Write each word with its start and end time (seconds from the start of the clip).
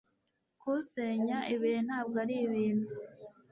Kusenya 0.61 1.37
ibihe 1.53 1.79
ntabwo 1.87 2.15
ari 2.23 2.35
ibintu. 2.45 2.87